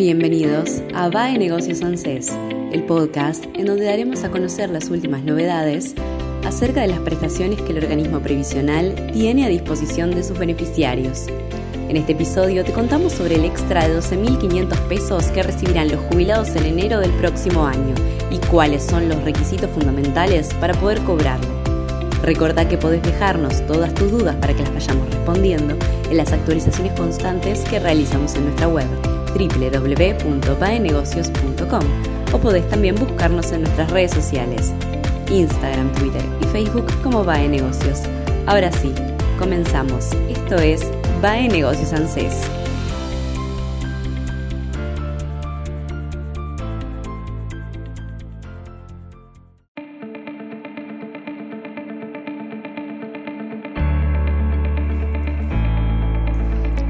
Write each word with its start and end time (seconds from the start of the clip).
Bienvenidos 0.00 0.80
a 0.94 1.10
VAE 1.10 1.36
Negocios 1.36 1.82
ANSES, 1.82 2.32
el 2.72 2.84
podcast 2.84 3.44
en 3.52 3.66
donde 3.66 3.84
daremos 3.84 4.24
a 4.24 4.30
conocer 4.30 4.70
las 4.70 4.88
últimas 4.88 5.22
novedades 5.24 5.94
acerca 6.42 6.80
de 6.80 6.86
las 6.86 7.00
prestaciones 7.00 7.60
que 7.60 7.72
el 7.72 7.84
organismo 7.84 8.18
previsional 8.20 8.94
tiene 9.12 9.44
a 9.44 9.50
disposición 9.50 10.10
de 10.12 10.24
sus 10.24 10.38
beneficiarios. 10.38 11.26
En 11.90 11.98
este 11.98 12.12
episodio 12.12 12.64
te 12.64 12.72
contamos 12.72 13.12
sobre 13.12 13.34
el 13.34 13.44
extra 13.44 13.86
de 13.86 13.98
12.500 13.98 14.88
pesos 14.88 15.26
que 15.26 15.42
recibirán 15.42 15.90
los 15.90 16.00
jubilados 16.06 16.48
en 16.56 16.64
enero 16.64 16.98
del 16.98 17.12
próximo 17.18 17.66
año 17.66 17.94
y 18.30 18.38
cuáles 18.46 18.82
son 18.82 19.06
los 19.06 19.22
requisitos 19.22 19.68
fundamentales 19.68 20.48
para 20.54 20.72
poder 20.72 20.98
cobrarlo. 21.02 21.50
Recordá 22.22 22.66
que 22.66 22.78
podés 22.78 23.02
dejarnos 23.02 23.66
todas 23.66 23.94
tus 23.94 24.10
dudas 24.10 24.36
para 24.36 24.54
que 24.54 24.62
las 24.62 24.72
vayamos 24.72 25.10
respondiendo 25.10 25.76
en 26.10 26.16
las 26.16 26.32
actualizaciones 26.32 26.94
constantes 26.94 27.60
que 27.68 27.78
realizamos 27.78 28.34
en 28.36 28.44
nuestra 28.44 28.66
web 28.66 29.19
www.paenegocios.com 29.34 32.10
o 32.32 32.38
podés 32.38 32.68
también 32.68 32.94
buscarnos 32.94 33.50
en 33.52 33.62
nuestras 33.62 33.90
redes 33.90 34.12
sociales, 34.12 34.72
Instagram, 35.30 35.92
Twitter 35.92 36.22
y 36.40 36.44
Facebook 36.46 36.86
como 37.02 37.24
Bae 37.24 37.48
Negocios. 37.48 38.02
Ahora 38.46 38.70
sí, 38.72 38.94
comenzamos. 39.38 40.12
Esto 40.28 40.56
es 40.56 40.82
Bae 41.20 41.48
Negocios. 41.48 41.92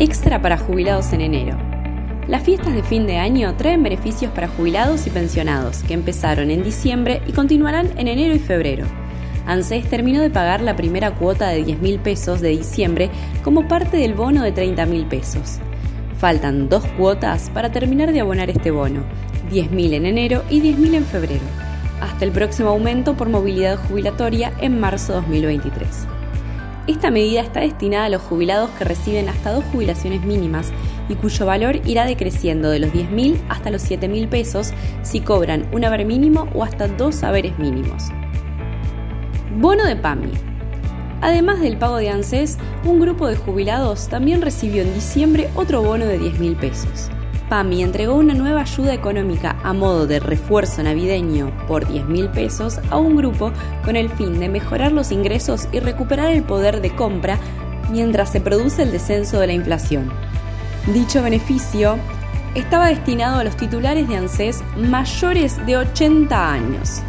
Extra 0.00 0.40
para 0.40 0.56
jubilados 0.58 1.12
en 1.12 1.22
enero. 1.22 1.77
Las 2.28 2.42
fiestas 2.42 2.74
de 2.74 2.82
fin 2.82 3.06
de 3.06 3.16
año 3.16 3.54
traen 3.56 3.82
beneficios 3.82 4.30
para 4.32 4.48
jubilados 4.48 5.06
y 5.06 5.10
pensionados, 5.10 5.82
que 5.82 5.94
empezaron 5.94 6.50
en 6.50 6.62
diciembre 6.62 7.22
y 7.26 7.32
continuarán 7.32 7.88
en 7.96 8.06
enero 8.06 8.34
y 8.34 8.38
febrero. 8.38 8.84
ANSES 9.46 9.88
terminó 9.88 10.20
de 10.20 10.28
pagar 10.28 10.60
la 10.60 10.76
primera 10.76 11.14
cuota 11.14 11.48
de 11.48 11.64
10 11.64 11.80
mil 11.80 11.98
pesos 11.98 12.42
de 12.42 12.50
diciembre 12.50 13.08
como 13.42 13.66
parte 13.66 13.96
del 13.96 14.12
bono 14.12 14.42
de 14.42 14.52
30 14.52 14.84
mil 14.84 15.06
pesos. 15.06 15.58
Faltan 16.18 16.68
dos 16.68 16.84
cuotas 16.98 17.48
para 17.48 17.72
terminar 17.72 18.12
de 18.12 18.20
abonar 18.20 18.50
este 18.50 18.70
bono, 18.72 19.04
10 19.50 19.70
mil 19.70 19.94
en 19.94 20.04
enero 20.04 20.44
y 20.50 20.60
10 20.60 20.78
mil 20.78 20.94
en 20.96 21.06
febrero, 21.06 21.46
hasta 22.02 22.26
el 22.26 22.32
próximo 22.32 22.68
aumento 22.68 23.14
por 23.14 23.30
movilidad 23.30 23.78
jubilatoria 23.88 24.52
en 24.60 24.78
marzo 24.78 25.14
2023. 25.14 25.88
Esta 26.88 27.10
medida 27.10 27.40
está 27.40 27.60
destinada 27.60 28.04
a 28.04 28.10
los 28.10 28.20
jubilados 28.20 28.68
que 28.72 28.84
reciben 28.84 29.30
hasta 29.30 29.52
dos 29.52 29.64
jubilaciones 29.72 30.22
mínimas 30.24 30.72
y 31.08 31.14
cuyo 31.14 31.46
valor 31.46 31.80
irá 31.86 32.06
decreciendo 32.06 32.70
de 32.70 32.78
los 32.78 32.90
10.000 32.92 33.38
hasta 33.48 33.70
los 33.70 33.88
7.000 33.88 34.28
pesos 34.28 34.72
si 35.02 35.20
cobran 35.20 35.66
un 35.72 35.84
haber 35.84 36.04
mínimo 36.04 36.48
o 36.54 36.64
hasta 36.64 36.88
dos 36.88 37.22
haberes 37.22 37.58
mínimos. 37.58 38.04
Bono 39.56 39.84
de 39.84 39.96
PAMI. 39.96 40.32
Además 41.20 41.60
del 41.60 41.78
pago 41.78 41.96
de 41.96 42.10
ANSES, 42.10 42.58
un 42.84 43.00
grupo 43.00 43.26
de 43.26 43.36
jubilados 43.36 44.08
también 44.08 44.40
recibió 44.40 44.82
en 44.82 44.94
diciembre 44.94 45.48
otro 45.56 45.82
bono 45.82 46.06
de 46.06 46.20
10.000 46.20 46.56
pesos. 46.56 47.10
PAMI 47.48 47.82
entregó 47.82 48.14
una 48.14 48.34
nueva 48.34 48.60
ayuda 48.60 48.92
económica 48.92 49.56
a 49.62 49.72
modo 49.72 50.06
de 50.06 50.20
refuerzo 50.20 50.82
navideño 50.82 51.50
por 51.66 51.88
10 51.88 52.06
mil 52.06 52.28
pesos 52.28 52.78
a 52.90 52.98
un 52.98 53.16
grupo 53.16 53.52
con 53.84 53.96
el 53.96 54.10
fin 54.10 54.38
de 54.38 54.48
mejorar 54.48 54.92
los 54.92 55.12
ingresos 55.12 55.68
y 55.72 55.80
recuperar 55.80 56.30
el 56.30 56.42
poder 56.42 56.80
de 56.80 56.94
compra 56.94 57.38
mientras 57.90 58.30
se 58.30 58.40
produce 58.40 58.82
el 58.82 58.92
descenso 58.92 59.40
de 59.40 59.46
la 59.46 59.52
inflación. 59.54 60.10
Dicho 60.86 61.22
beneficio 61.22 61.98
estaba 62.54 62.88
destinado 62.88 63.38
a 63.38 63.44
los 63.44 63.56
titulares 63.56 64.08
de 64.08 64.16
ANSES 64.16 64.62
mayores 64.76 65.64
de 65.66 65.76
80 65.76 66.52
años. 66.52 67.02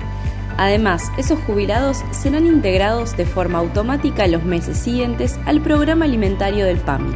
Además, 0.58 1.04
esos 1.18 1.40
jubilados 1.40 2.04
serán 2.12 2.46
integrados 2.46 3.16
de 3.16 3.26
forma 3.26 3.60
automática 3.60 4.26
en 4.26 4.34
los 4.34 4.44
meses 4.44 4.78
siguientes 4.78 5.40
al 5.46 5.62
programa 5.62 6.06
alimentario 6.06 6.66
del 6.66 6.80
PAMI, 6.80 7.16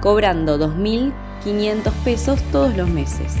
cobrando 0.00 0.56
2.000 0.58 1.12
500 1.42 1.92
pesos 2.04 2.42
todos 2.52 2.76
los 2.76 2.88
meses. 2.88 3.34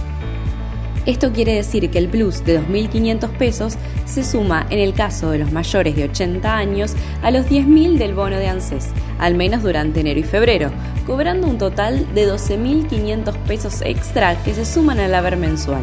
Esto 1.06 1.32
quiere 1.32 1.54
decir 1.54 1.88
que 1.90 1.98
el 1.98 2.08
plus 2.08 2.44
de 2.44 2.60
2.500 2.60 3.30
pesos 3.30 3.76
se 4.04 4.22
suma 4.22 4.66
en 4.68 4.78
el 4.78 4.92
caso 4.92 5.30
de 5.30 5.38
los 5.38 5.50
mayores 5.50 5.96
de 5.96 6.04
80 6.04 6.54
años 6.54 6.94
a 7.22 7.30
los 7.30 7.46
10.000 7.46 7.96
del 7.96 8.14
bono 8.14 8.36
de 8.36 8.48
ANSES, 8.48 8.90
al 9.18 9.34
menos 9.34 9.62
durante 9.62 10.00
enero 10.00 10.20
y 10.20 10.24
febrero, 10.24 10.70
cobrando 11.06 11.46
un 11.46 11.56
total 11.56 12.06
de 12.14 12.30
12.500 12.30 13.34
pesos 13.46 13.80
extra 13.82 14.36
que 14.42 14.52
se 14.52 14.66
suman 14.66 15.00
al 15.00 15.14
haber 15.14 15.38
mensual. 15.38 15.82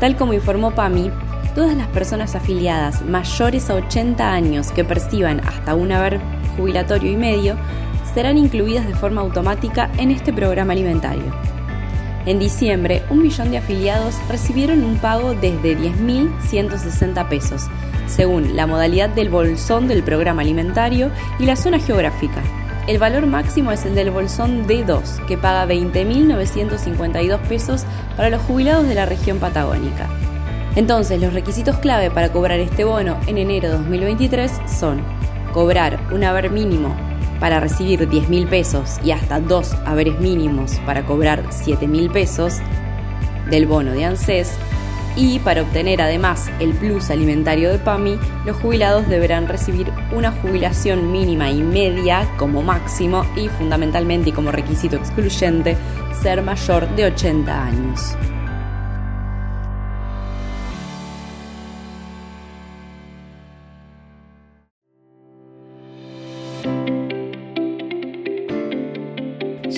Tal 0.00 0.16
como 0.16 0.32
informó 0.32 0.70
PAMI, 0.70 1.10
todas 1.54 1.76
las 1.76 1.88
personas 1.88 2.34
afiliadas 2.34 3.04
mayores 3.04 3.68
a 3.68 3.74
80 3.74 4.32
años 4.32 4.72
que 4.72 4.84
perciban 4.84 5.40
hasta 5.40 5.74
un 5.74 5.92
haber 5.92 6.20
jubilatorio 6.56 7.12
y 7.12 7.16
medio 7.16 7.56
serán 8.14 8.38
incluidas 8.38 8.86
de 8.86 8.94
forma 8.94 9.20
automática 9.20 9.90
en 9.98 10.10
este 10.10 10.32
programa 10.32 10.72
alimentario. 10.72 11.57
En 12.26 12.38
diciembre, 12.38 13.02
un 13.10 13.22
millón 13.22 13.50
de 13.50 13.58
afiliados 13.58 14.16
recibieron 14.28 14.84
un 14.84 14.96
pago 14.98 15.34
desde 15.34 15.78
10.160 15.78 17.28
pesos, 17.28 17.66
según 18.06 18.56
la 18.56 18.66
modalidad 18.66 19.08
del 19.08 19.30
bolsón 19.30 19.88
del 19.88 20.02
programa 20.02 20.42
alimentario 20.42 21.10
y 21.38 21.46
la 21.46 21.56
zona 21.56 21.78
geográfica. 21.78 22.42
El 22.86 22.98
valor 22.98 23.26
máximo 23.26 23.70
es 23.70 23.84
el 23.84 23.94
del 23.94 24.10
bolsón 24.10 24.66
D2, 24.66 25.26
que 25.26 25.38
paga 25.38 25.66
20.952 25.66 27.38
pesos 27.40 27.84
para 28.16 28.30
los 28.30 28.42
jubilados 28.42 28.88
de 28.88 28.94
la 28.94 29.06
región 29.06 29.38
patagónica. 29.38 30.08
Entonces, 30.74 31.20
los 31.20 31.34
requisitos 31.34 31.78
clave 31.78 32.10
para 32.10 32.30
cobrar 32.30 32.60
este 32.60 32.84
bono 32.84 33.18
en 33.26 33.38
enero 33.38 33.68
de 33.68 33.76
2023 33.76 34.52
son 34.66 35.02
cobrar 35.52 35.98
un 36.12 36.24
haber 36.24 36.50
mínimo 36.50 37.07
para 37.40 37.60
recibir 37.60 38.08
10 38.08 38.28
mil 38.28 38.46
pesos 38.46 38.98
y 39.04 39.12
hasta 39.12 39.40
dos 39.40 39.74
haberes 39.86 40.18
mínimos 40.20 40.80
para 40.86 41.04
cobrar 41.04 41.44
7 41.50 41.86
mil 41.86 42.10
pesos 42.10 42.58
del 43.50 43.66
bono 43.66 43.92
de 43.92 44.04
ANSES 44.04 44.58
y 45.18 45.40
para 45.40 45.62
obtener 45.62 46.00
además 46.00 46.48
el 46.60 46.72
plus 46.74 47.10
alimentario 47.10 47.70
de 47.70 47.78
PAMI, 47.78 48.18
los 48.46 48.56
jubilados 48.58 49.08
deberán 49.08 49.48
recibir 49.48 49.92
una 50.12 50.30
jubilación 50.30 51.10
mínima 51.10 51.50
y 51.50 51.60
media 51.60 52.28
como 52.36 52.62
máximo 52.62 53.24
y 53.36 53.48
fundamentalmente 53.48 54.32
como 54.32 54.52
requisito 54.52 54.96
excluyente 54.96 55.76
ser 56.22 56.42
mayor 56.42 56.88
de 56.94 57.06
80 57.06 57.64
años. 57.64 58.16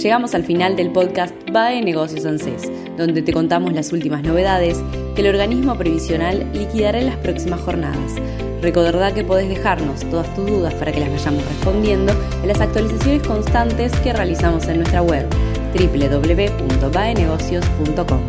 Llegamos 0.02 0.34
al 0.34 0.44
final 0.44 0.76
del 0.76 0.90
podcast 0.90 1.34
BAE 1.50 1.82
Negocios 1.82 2.24
ANSES, 2.24 2.70
donde 2.96 3.22
te 3.22 3.32
contamos 3.32 3.72
las 3.72 3.92
últimas 3.92 4.22
novedades 4.22 4.80
que 5.14 5.20
el 5.20 5.28
organismo 5.28 5.76
previsional 5.76 6.46
liquidará 6.54 7.00
en 7.00 7.06
las 7.06 7.16
próximas 7.16 7.60
jornadas. 7.60 8.14
Recordá 8.62 9.12
que 9.12 9.24
podés 9.24 9.48
dejarnos 9.48 10.00
todas 10.10 10.32
tus 10.34 10.46
dudas 10.46 10.74
para 10.74 10.92
que 10.92 11.00
las 11.00 11.10
vayamos 11.10 11.44
respondiendo 11.44 12.12
en 12.42 12.48
las 12.48 12.60
actualizaciones 12.60 13.26
constantes 13.26 13.92
que 14.00 14.12
realizamos 14.12 14.68
en 14.68 14.76
nuestra 14.78 15.02
web 15.02 15.26
www.baenegocios.com. 15.74 18.20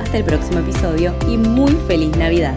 Hasta 0.00 0.18
el 0.18 0.24
próximo 0.24 0.60
episodio 0.60 1.14
y 1.28 1.36
muy 1.36 1.72
feliz 1.86 2.16
Navidad. 2.16 2.56